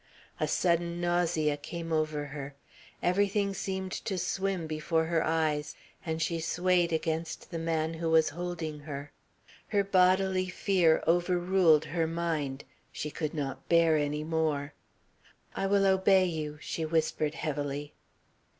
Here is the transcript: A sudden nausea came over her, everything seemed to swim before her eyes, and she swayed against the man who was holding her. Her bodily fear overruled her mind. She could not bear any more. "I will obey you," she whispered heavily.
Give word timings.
A 0.39 0.47
sudden 0.47 0.99
nausea 0.99 1.57
came 1.57 1.93
over 1.93 2.25
her, 2.25 2.55
everything 3.03 3.53
seemed 3.53 3.91
to 3.91 4.17
swim 4.17 4.65
before 4.65 5.05
her 5.05 5.23
eyes, 5.23 5.75
and 6.03 6.19
she 6.19 6.39
swayed 6.39 6.91
against 6.91 7.51
the 7.51 7.59
man 7.59 7.93
who 7.93 8.09
was 8.09 8.29
holding 8.29 8.79
her. 8.79 9.11
Her 9.67 9.83
bodily 9.83 10.49
fear 10.49 11.03
overruled 11.05 11.85
her 11.85 12.07
mind. 12.07 12.63
She 12.91 13.11
could 13.11 13.35
not 13.35 13.69
bear 13.69 13.95
any 13.95 14.23
more. 14.23 14.73
"I 15.55 15.67
will 15.67 15.85
obey 15.85 16.25
you," 16.25 16.57
she 16.61 16.83
whispered 16.83 17.35
heavily. 17.35 17.93